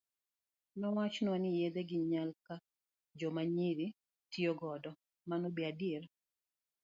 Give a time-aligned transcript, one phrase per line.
[0.79, 2.53] Nowachnwa ni yedhe gi nyaka
[3.19, 3.87] joma nyiri
[4.31, 4.91] tiyo godo,
[5.29, 6.03] mano be adier?